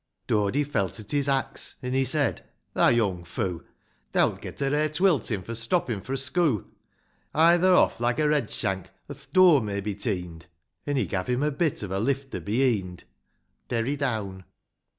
[0.01, 0.35] VIII.
[0.35, 3.63] Dody felt at his axe,— an' he said, "Thou young foo';
[4.13, 6.65] Thou'lt get a rare twiltin' for stoppin' fro' schoo';
[7.35, 10.47] Hie tho' off, like a red shank, or th' dur may be teen'd:'
[10.87, 13.03] An' he gav' him a bit of a lifter beheend.
[13.69, 14.45] Derry down.